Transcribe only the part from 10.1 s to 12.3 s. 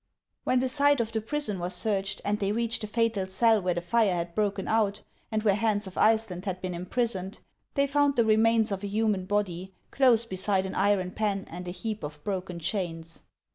beside an iron pan and a heap of